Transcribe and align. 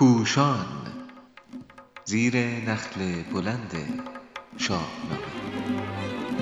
پوشان. 0.00 0.66
زیر 2.04 2.36
نخل 2.36 3.00
بلند 3.34 3.72
شاهنامه. 4.58 5.18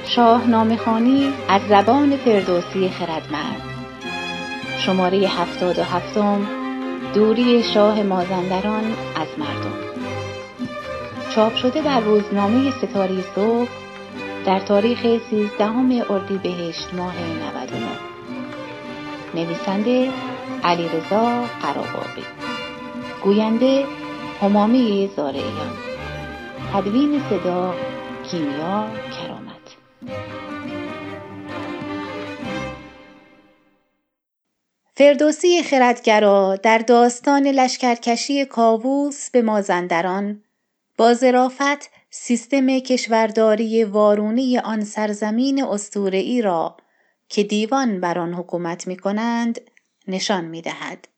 شاهنامه 0.06 0.76
خانی 0.76 1.32
از 1.48 1.62
زبان 1.68 2.16
فردوسی 2.16 2.88
خردمند. 2.88 3.62
شماره 4.78 5.18
هفتاد 5.18 5.78
و 5.78 5.82
هفتم 5.82 6.46
دوری 7.14 7.62
شاه 7.62 8.02
مازندران 8.02 8.84
از 9.16 9.28
مردم. 9.38 9.78
چاپ 11.34 11.56
شده 11.56 11.82
در 11.82 12.00
روزنامه 12.00 12.70
ستاره 12.70 13.24
صبح 13.34 13.68
در 14.46 14.60
تاریخ 14.60 15.20
سیزدهم 15.30 16.02
اردیبهشت 16.10 16.94
ماه 16.94 17.14
99 17.22 17.86
نویسنده 19.34 20.12
علیرضا 20.64 21.44
قراباقی 21.62 22.47
گوینده 23.24 23.86
همامه 24.40 25.08
زارعیان 25.16 25.76
تدوین 26.72 27.22
صدا 27.30 27.74
کیمیا 28.30 28.90
کرامت. 29.10 29.76
فردوسی 34.94 35.62
خردگرا 35.62 36.56
در 36.56 36.78
داستان 36.78 37.46
لشکرکشی 37.46 38.44
کاووس 38.44 39.30
به 39.30 39.42
مازندران 39.42 40.42
با 40.98 41.14
ظرافت 41.14 41.90
سیستم 42.10 42.78
کشورداری 42.78 43.84
وارونی 43.84 44.58
آن 44.58 44.84
سرزمین 44.84 45.64
اسطوره‌ای 45.64 46.42
را 46.42 46.76
که 47.28 47.42
دیوان 47.42 48.00
بر 48.00 48.18
آن 48.18 48.34
حکومت 48.34 48.86
می 48.86 48.96
کنند 48.96 49.60
نشان 50.08 50.44
می 50.44 50.62
دهد. 50.62 51.08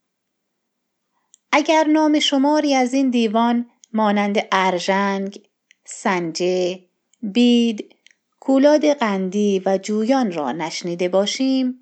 اگر 1.53 1.85
نام 1.85 2.19
شماری 2.19 2.75
از 2.75 2.95
این 2.95 3.11
دیوان 3.11 3.71
مانند 3.93 4.39
ارژنگ، 4.53 5.41
سنجه، 5.85 6.81
بید، 7.23 7.95
کولاد 8.41 8.93
قندی 8.93 9.63
و 9.67 9.79
جویان 9.79 10.33
را 10.33 10.53
نشنیده 10.53 11.09
باشیم 11.09 11.81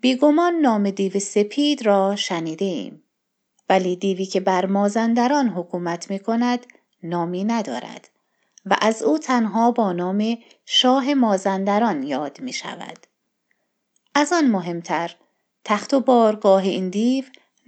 بیگمان 0.00 0.54
نام 0.54 0.90
دیو 0.90 1.18
سپید 1.18 1.86
را 1.86 2.16
شنیده 2.16 2.64
ایم. 2.64 3.02
ولی 3.68 3.96
دیوی 3.96 4.24
که 4.24 4.40
بر 4.40 4.66
مازندران 4.66 5.48
حکومت 5.48 6.10
می 6.10 6.18
کند 6.18 6.66
نامی 7.02 7.44
ندارد 7.44 8.08
و 8.66 8.76
از 8.80 9.02
او 9.02 9.18
تنها 9.18 9.70
با 9.70 9.92
نام 9.92 10.38
شاه 10.66 11.14
مازندران 11.14 12.02
یاد 12.02 12.40
می 12.40 12.52
شود. 12.52 13.06
از 14.14 14.32
آن 14.32 14.46
مهمتر 14.46 15.16
تخت 15.64 15.94
و 15.94 16.00
بارگاه 16.00 16.62
این 16.62 16.88
دیو 16.88 17.24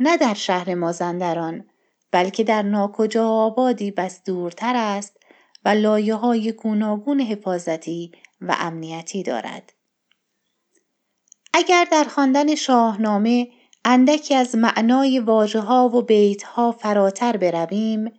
نه 0.07 0.17
در 0.17 0.35
شهر 0.35 0.75
مازندران 0.75 1.65
بلکه 2.11 2.45
در 2.45 2.63
ناکجا 2.63 3.29
آبادی 3.29 3.91
بس 3.91 4.25
دورتر 4.25 4.77
است 4.77 5.17
و 5.65 5.69
لایه 5.69 6.15
های 6.15 6.53
گوناگون 6.53 7.21
حفاظتی 7.21 8.13
و 8.41 8.57
امنیتی 8.59 9.23
دارد. 9.23 9.73
اگر 11.55 11.87
در 11.93 12.05
خواندن 12.05 12.55
شاهنامه 12.55 13.49
اندکی 13.85 14.35
از 14.35 14.57
معنای 14.57 15.19
واژه 15.19 15.61
ها 15.61 15.89
و 15.89 16.03
بیت 16.03 16.43
ها 16.43 16.73
فراتر 16.73 17.37
برویم 17.37 18.13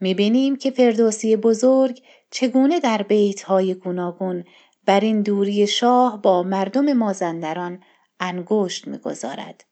می‌بینیم 0.00 0.56
که 0.56 0.70
فردوسی 0.70 1.36
بزرگ 1.36 2.02
چگونه 2.30 2.80
در 2.80 3.02
بیت 3.02 3.42
های 3.42 3.74
گوناگون 3.74 4.44
بر 4.86 5.00
این 5.00 5.22
دوری 5.22 5.66
شاه 5.66 6.22
با 6.22 6.42
مردم 6.42 6.92
مازندران 6.92 7.82
انگشت 8.20 8.86
می‌گذارد. 8.88 9.64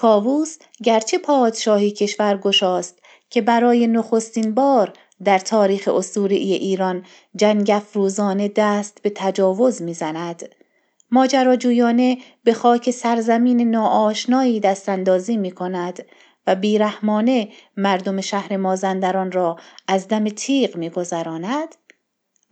کاووس 0.00 0.56
گرچه 0.82 1.18
پادشاهی 1.18 1.90
کشور 1.90 2.36
گشاست 2.36 2.98
که 3.30 3.40
برای 3.40 3.86
نخستین 3.86 4.54
بار 4.54 4.92
در 5.24 5.38
تاریخ 5.38 5.88
اسطوره‌ای 5.88 6.52
ایران 6.52 7.04
جنگ 7.36 7.70
افروزانه 7.70 8.48
دست 8.48 9.02
به 9.02 9.12
تجاوز 9.14 9.82
می‌زند. 9.82 10.54
ماجراجویانه 11.10 12.18
به 12.44 12.52
خاک 12.52 12.90
سرزمین 12.90 13.70
ناآشنایی 13.70 14.60
دستاندازی 14.60 15.36
می 15.36 15.50
کند 15.50 16.06
و 16.46 16.54
بیرحمانه 16.54 17.48
مردم 17.76 18.20
شهر 18.20 18.56
مازندران 18.56 19.32
را 19.32 19.56
از 19.88 20.08
دم 20.08 20.28
تیغ 20.28 20.76
میگذراند. 20.76 21.74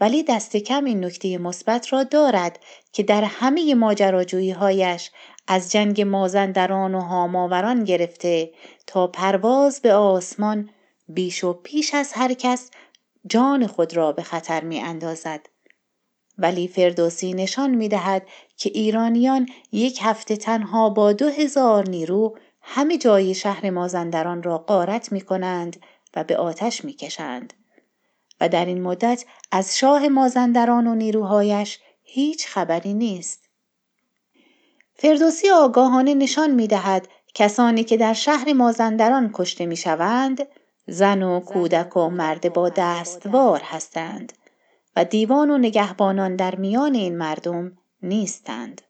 ولی 0.00 0.22
دست 0.22 0.56
کم 0.56 0.84
این 0.84 1.04
نکته 1.04 1.38
مثبت 1.38 1.92
را 1.92 2.02
دارد 2.02 2.60
که 2.92 3.02
در 3.02 3.24
همه 3.24 3.74
ماجراجویی 3.74 4.50
هایش 4.50 5.10
از 5.50 5.72
جنگ 5.72 6.00
مازندران 6.00 6.94
و 6.94 7.00
هاماوران 7.00 7.84
گرفته 7.84 8.50
تا 8.86 9.06
پرواز 9.06 9.80
به 9.80 9.94
آسمان 9.94 10.70
بیش 11.08 11.44
و 11.44 11.52
پیش 11.52 11.94
از 11.94 12.12
هر 12.12 12.34
کس 12.34 12.70
جان 13.26 13.66
خود 13.66 13.96
را 13.96 14.12
به 14.12 14.22
خطر 14.22 14.64
می 14.64 14.80
اندازد. 14.80 15.46
ولی 16.38 16.68
فردوسی 16.68 17.32
نشان 17.32 17.70
می 17.70 17.88
دهد 17.88 18.26
که 18.56 18.70
ایرانیان 18.74 19.48
یک 19.72 19.98
هفته 20.02 20.36
تنها 20.36 20.90
با 20.90 21.12
دو 21.12 21.28
هزار 21.28 21.88
نیرو 21.88 22.38
همه 22.62 22.98
جای 22.98 23.34
شهر 23.34 23.70
مازندران 23.70 24.42
را 24.42 24.58
غارت 24.58 25.12
می 25.12 25.20
کنند 25.20 25.76
و 26.16 26.24
به 26.24 26.36
آتش 26.36 26.84
می 26.84 26.92
کشند. 26.92 27.52
و 28.40 28.48
در 28.48 28.64
این 28.64 28.82
مدت 28.82 29.24
از 29.52 29.78
شاه 29.78 30.08
مازندران 30.08 30.86
و 30.86 30.94
نیروهایش 30.94 31.78
هیچ 32.02 32.46
خبری 32.46 32.94
نیست. 32.94 33.47
فردوسی 35.00 35.50
آگاهانه 35.50 36.14
نشان 36.14 36.50
می 36.50 36.66
دهد 36.66 37.08
کسانی 37.34 37.84
که 37.84 37.96
در 37.96 38.12
شهر 38.12 38.52
مازندران 38.52 39.30
کشته 39.32 39.66
می 39.66 39.76
شوند 39.76 40.46
زن 40.86 41.22
و 41.22 41.40
کودک 41.40 41.96
و 41.96 42.08
مرد 42.08 42.52
با 42.52 42.68
دستوار 42.68 43.60
هستند 43.64 44.32
و 44.96 45.04
دیوان 45.04 45.50
و 45.50 45.58
نگهبانان 45.58 46.36
در 46.36 46.54
میان 46.54 46.94
این 46.94 47.18
مردم 47.18 47.78
نیستند. 48.02 48.82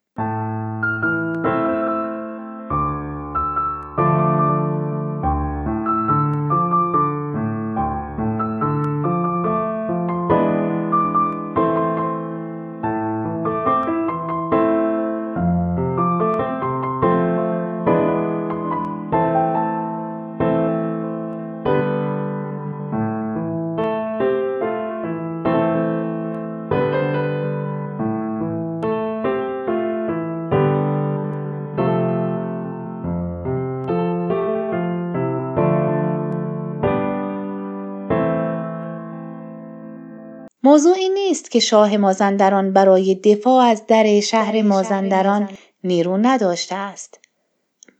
موضوع 40.68 40.94
این 40.94 41.14
نیست 41.14 41.50
که 41.50 41.60
شاه 41.60 41.96
مازندران 41.96 42.72
برای 42.72 43.14
دفاع 43.14 43.64
از 43.64 43.86
در 43.86 44.20
شهر 44.20 44.62
مازندران 44.62 45.48
نیرو 45.84 46.16
نداشته 46.16 46.74
است. 46.74 47.18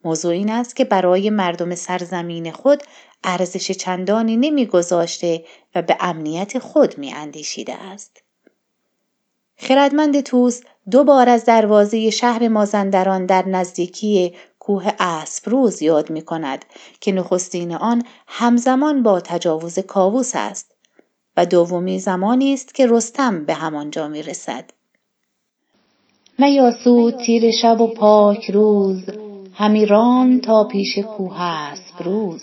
موضوع 0.04 0.32
این 0.32 0.50
است 0.50 0.76
که 0.76 0.84
برای 0.84 1.30
مردم 1.30 1.74
سرزمین 1.74 2.52
خود 2.52 2.82
ارزش 3.24 3.70
چندانی 3.70 4.36
نمیگذاشته 4.36 5.44
و 5.74 5.82
به 5.82 5.96
امنیت 6.00 6.58
خود 6.58 6.98
می 6.98 7.12
اندیشیده 7.12 7.74
است. 7.74 8.22
خردمند 9.56 10.20
توس 10.20 10.60
دو 10.90 11.04
بار 11.04 11.28
از 11.28 11.44
دروازه 11.44 12.10
شهر 12.10 12.48
مازندران 12.48 13.26
در 13.26 13.48
نزدیکی 13.48 14.34
کوه 14.58 14.92
اسبروز 14.98 15.82
یاد 15.82 16.10
می 16.10 16.22
کند 16.22 16.64
که 17.00 17.12
نخستین 17.12 17.74
آن 17.74 18.02
همزمان 18.26 19.02
با 19.02 19.20
تجاوز 19.20 19.78
کاووس 19.78 20.32
است 20.34 20.77
و 21.38 21.46
دومی 21.46 21.98
زمانی 21.98 22.54
است 22.54 22.74
که 22.74 22.86
رستم 22.86 23.44
به 23.44 23.54
همانجا 23.54 24.08
می 24.08 24.22
رسد. 24.22 24.70
میاسود 26.38 27.14
تیر 27.26 27.50
شب 27.62 27.80
و 27.80 27.94
پاک 27.94 28.50
روز 28.50 29.02
همی 29.54 29.86
ران 29.86 30.40
تا 30.40 30.64
پیش 30.64 30.98
کوه 30.98 31.40
اسب 31.42 32.02
روز 32.04 32.42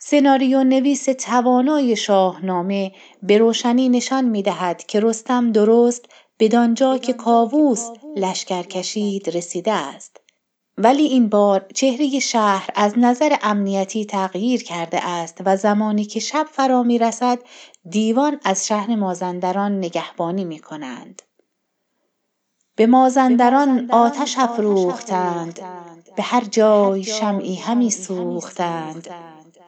سناریو 0.00 0.64
نویس 0.64 1.04
توانای 1.04 1.96
شاهنامه 1.96 2.92
به 3.22 3.38
روشنی 3.38 3.88
نشان 3.88 4.24
می 4.24 4.42
دهد 4.42 4.86
که 4.86 5.00
رستم 5.00 5.52
درست 5.52 6.08
بدانجا 6.38 6.98
که 6.98 7.12
کاووس 7.12 7.88
لشکر 8.16 8.62
کشید 8.62 9.28
رسیده 9.36 9.72
است 9.72 10.20
ولی 10.82 11.02
این 11.02 11.28
بار 11.28 11.66
چهره 11.74 12.18
شهر 12.18 12.70
از 12.74 12.98
نظر 12.98 13.36
امنیتی 13.42 14.04
تغییر 14.04 14.62
کرده 14.62 15.08
است 15.08 15.38
و 15.44 15.56
زمانی 15.56 16.04
که 16.04 16.20
شب 16.20 16.46
فرا 16.52 16.82
می 16.82 16.98
رسد 16.98 17.38
دیوان 17.90 18.40
از 18.44 18.66
شهر 18.66 18.94
مازندران 18.96 19.78
نگهبانی 19.78 20.44
می 20.44 20.58
کنند. 20.58 21.22
به 22.76 22.86
مازندران 22.86 23.90
آتش 23.90 24.38
افروختند 24.38 25.60
به 26.16 26.22
هر 26.22 26.44
جای 26.44 27.04
شمعی 27.04 27.54
همی 27.54 27.90
سوختند. 27.90 29.08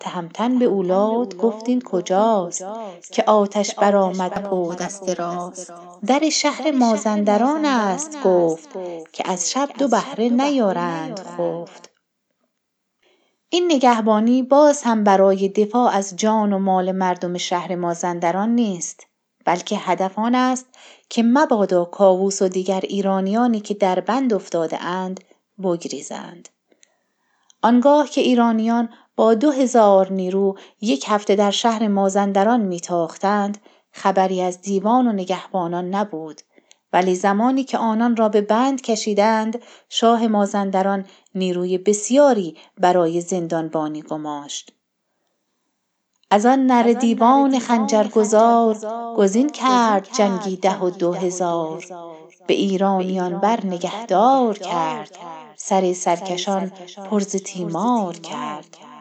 تهمتن 0.02 0.58
به 0.58 0.64
اولاد 0.64 1.37
گفت 1.37 1.69
این 1.69 1.81
کجاست 1.81 2.64
که 3.12 3.25
آتش 3.26 3.75
برآمد 3.75 4.52
و 4.52 4.75
دست 4.75 5.08
راست. 5.08 5.72
در 6.06 6.31
شهر 6.31 6.70
مازندران 6.70 7.64
است 7.64 8.22
گفت 8.22 8.69
که 9.12 9.31
از 9.31 9.50
شب 9.50 9.69
دو 9.78 9.88
بهره 9.88 10.28
نیارند 10.28 11.20
خفت 11.20 11.90
این 13.49 13.72
نگهبانی 13.72 14.43
باز 14.43 14.82
هم 14.82 15.04
برای 15.04 15.49
دفاع 15.49 15.94
از 15.94 16.16
جان 16.16 16.52
و 16.52 16.58
مال 16.58 16.93
مردم 16.93 17.38
شهر 17.38 17.75
مازندران 17.75 18.48
نیست 18.48 19.06
بلکه 19.44 19.76
هدف 19.76 20.19
آن 20.19 20.34
است 20.34 20.66
که 21.08 21.22
مبادا 21.22 21.84
کاووس 21.84 22.43
و 22.43 22.48
دیگر 22.48 22.81
ایرانیانی 22.81 23.60
که 23.60 23.75
در 23.75 24.00
بند 24.00 24.34
افتاده 24.34 24.84
اند 24.84 25.20
بگریزند. 25.62 26.48
آنگاه 27.62 28.08
که 28.08 28.20
ایرانیان 28.20 28.88
با 29.22 29.34
دو 29.34 29.50
هزار 29.50 30.12
نیرو 30.12 30.56
یک 30.80 31.04
هفته 31.08 31.34
در 31.34 31.50
شهر 31.50 31.88
مازندران 31.88 32.60
میتاختند 32.60 33.58
خبری 33.92 34.42
از 34.42 34.60
دیوان 34.60 35.06
و 35.06 35.12
نگهبانان 35.12 35.94
نبود. 35.94 36.40
ولی 36.92 37.14
زمانی 37.14 37.64
که 37.64 37.78
آنان 37.78 38.16
را 38.16 38.28
به 38.28 38.40
بند 38.40 38.80
کشیدند 38.80 39.62
شاه 39.88 40.26
مازندران 40.26 41.04
نیروی 41.34 41.78
بسیاری 41.78 42.56
برای 42.78 43.20
زندانبانی 43.20 44.02
گماشت. 44.02 44.72
از 46.30 46.46
آن 46.46 46.66
نر 46.66 46.92
دیوان 46.92 47.58
خنجرگزار 47.58 48.76
گزین 49.16 49.50
کرد 49.50 50.08
جنگی 50.12 50.56
ده 50.56 50.78
و 50.78 50.90
دو 50.90 51.12
هزار. 51.12 51.84
به 52.46 52.54
ایرانیان 52.54 53.40
بر 53.40 53.66
نگهدار 53.66 54.58
کرد. 54.58 55.19
سر 55.56 55.92
سرکشان 55.92 56.72
پر 57.10 57.20
ز 57.20 57.36
تیمار 57.36 58.14
کرد. 58.14 58.92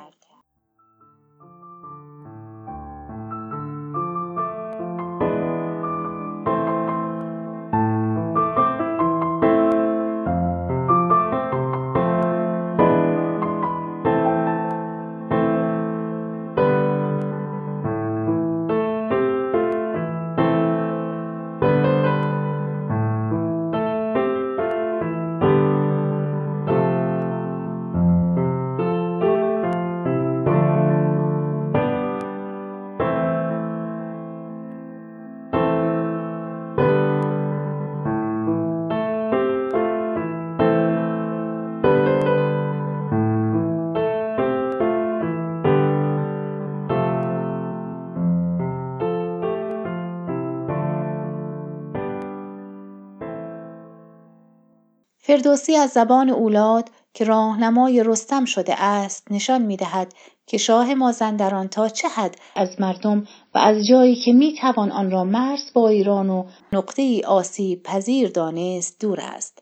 فردوسی 55.22 55.76
از 55.76 55.90
زبان 55.90 56.30
اولاد 56.30 56.90
که 57.14 57.26
راهنمای 57.26 58.04
رستم 58.04 58.46
شده 58.46 58.84
است 58.84 59.32
نشان 59.32 59.62
می‌دهد 59.62 60.14
که 60.48 60.58
شاه 60.58 60.94
مازندران 60.94 61.68
تا 61.68 61.90
چه 61.90 62.08
حد 62.08 62.36
از 62.56 62.82
مردم 62.82 63.28
و 63.56 63.58
از 63.58 63.88
جایی 63.88 64.16
که 64.16 64.34
می 64.34 64.56
توان 64.62 64.92
آن 64.92 65.12
را 65.12 65.24
مرز 65.24 65.74
با 65.74 65.90
ایران 65.90 66.30
و 66.30 66.46
نقطه 66.72 67.02
ای 67.02 67.24
آسیب 67.24 67.84
پذیر 67.84 68.30
دانست 68.30 69.02
دور 69.02 69.20
است 69.22 69.60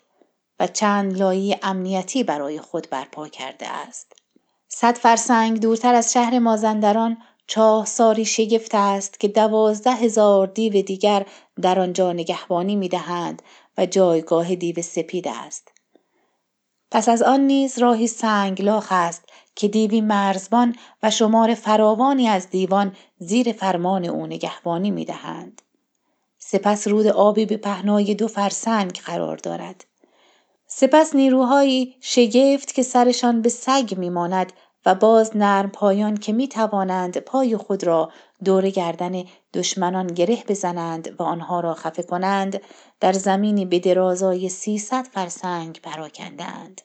و 0.59 0.67
چند 0.67 1.17
لایه 1.17 1.59
امنیتی 1.63 2.23
برای 2.23 2.59
خود 2.59 2.87
برپا 2.91 3.27
کرده 3.27 3.67
است. 3.67 4.13
صد 4.67 4.95
فرسنگ 4.97 5.59
دورتر 5.59 5.95
از 5.95 6.13
شهر 6.13 6.39
مازندران 6.39 7.17
چاه 7.47 7.85
ساری 7.85 8.25
شگفت 8.25 8.75
است 8.75 9.19
که 9.19 9.27
دوازده 9.27 9.91
هزار 9.91 10.47
دیو 10.47 10.81
دیگر 10.81 11.25
در 11.61 11.79
آنجا 11.79 12.13
نگهبانی 12.13 12.75
می‌دهند 12.75 13.41
و 13.79 13.85
جایگاه 13.85 14.55
دیو 14.55 14.81
سپید 14.81 15.27
است. 15.27 15.71
پس 16.91 17.09
از 17.09 17.21
آن 17.21 17.39
نیز 17.39 17.79
راهی 17.79 18.07
سنگلاخ 18.07 18.87
است 18.91 19.23
که 19.55 19.67
دیوی 19.67 20.01
مرزبان 20.01 20.75
و 21.03 21.11
شمار 21.11 21.53
فراوانی 21.53 22.27
از 22.27 22.49
دیوان 22.49 22.95
زیر 23.19 23.51
فرمان 23.51 24.05
او 24.05 24.25
نگهبانی 24.25 24.91
می‌دهند. 24.91 25.61
سپس 26.37 26.87
رود 26.87 27.07
آبی 27.07 27.45
به 27.45 27.57
پهنای 27.57 28.15
دو 28.15 28.27
فرسنگ 28.27 28.99
قرار 29.05 29.37
دارد. 29.37 29.85
سپس 30.67 31.15
نیروهایی 31.15 31.95
شگفت 32.01 32.73
که 32.73 32.83
سرشان 32.83 33.41
به 33.41 33.49
سگ 33.49 33.93
میماند 33.97 34.53
و 34.85 34.95
باز 34.95 35.37
نرم 35.37 35.69
پایان 35.69 36.17
که 36.17 36.33
می 36.33 36.47
توانند 36.47 37.17
پای 37.17 37.57
خود 37.57 37.83
را 37.83 38.11
دور 38.45 38.69
گردن 38.69 39.23
دشمنان 39.53 40.07
گره 40.07 40.43
بزنند 40.47 41.15
و 41.19 41.23
آنها 41.23 41.59
را 41.59 41.73
خفه 41.73 42.03
کنند 42.03 42.61
در 42.99 43.13
زمینی 43.13 43.65
به 43.65 43.79
درازای 43.79 44.49
سیصد 44.49 45.03
فرسنگ 45.03 45.79
پراکندند 45.83 46.81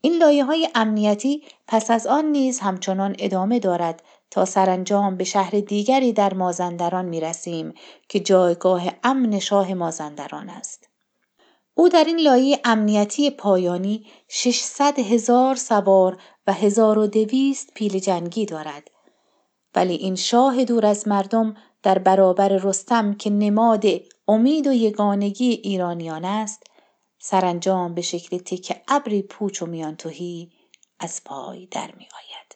این 0.00 0.18
لایه 0.18 0.44
های 0.44 0.68
امنیتی 0.74 1.42
پس 1.66 1.90
از 1.90 2.06
آن 2.06 2.24
نیز 2.24 2.60
همچنان 2.60 3.16
ادامه 3.18 3.58
دارد 3.58 4.02
تا 4.30 4.44
سرانجام 4.44 5.16
به 5.16 5.24
شهر 5.24 5.50
دیگری 5.50 6.12
در 6.12 6.34
مازندران 6.34 7.04
می 7.04 7.20
رسیم 7.20 7.74
که 8.08 8.20
جایگاه 8.20 8.82
امن 9.04 9.38
شاه 9.38 9.74
مازندران 9.74 10.48
است. 10.48 10.88
او 11.74 11.88
در 11.88 12.04
این 12.04 12.20
لایه 12.20 12.60
امنیتی 12.64 13.30
پایانی 13.30 14.06
600 14.28 14.98
هزار 14.98 15.54
سوار 15.54 16.18
و 16.46 16.52
1200 16.52 17.74
پیل 17.74 17.98
جنگی 17.98 18.46
دارد 18.46 18.90
ولی 19.74 19.94
این 19.94 20.14
شاه 20.14 20.64
دور 20.64 20.86
از 20.86 21.08
مردم 21.08 21.54
در 21.82 21.98
برابر 21.98 22.48
رستم 22.48 23.14
که 23.14 23.30
نماد 23.30 23.84
امید 24.28 24.66
و 24.66 24.72
یگانگی 24.72 25.50
ایرانیان 25.50 26.24
است 26.24 26.62
سرانجام 27.18 27.94
به 27.94 28.02
شکل 28.02 28.38
تک 28.38 28.82
ابری 28.88 29.22
پوچ 29.22 29.62
و 29.62 29.66
میان 29.66 29.96
از 31.00 31.24
پای 31.24 31.66
در 31.66 31.92
می 31.98 32.04
آید. 32.04 32.51